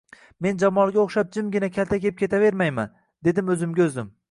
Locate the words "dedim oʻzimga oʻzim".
3.29-4.13